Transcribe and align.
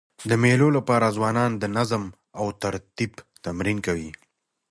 د 0.29 0.31
مېلو 0.43 0.67
له 0.75 0.81
پاره 0.87 1.09
ځوانان 1.17 1.51
د 1.57 1.63
نظم 1.77 2.03
او 2.39 2.45
ترتیب 2.63 3.11
تمرین 3.45 3.77
کوي. 3.85 4.11